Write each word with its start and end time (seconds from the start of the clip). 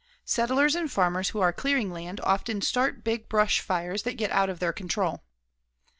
Settlers 0.25 0.73
and 0.73 0.91
farmers 0.91 1.29
who 1.29 1.41
are 1.41 1.53
clearing 1.53 1.91
land 1.91 2.19
often 2.21 2.59
start 2.59 3.03
big 3.03 3.29
brush 3.29 3.59
fires 3.61 4.01
that 4.01 4.17
get 4.17 4.31
out 4.31 4.49
of 4.49 4.57
their 4.57 4.73
control. 4.73 5.25